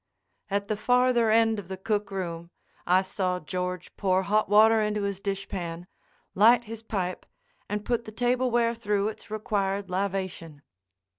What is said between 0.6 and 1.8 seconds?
the farther end of the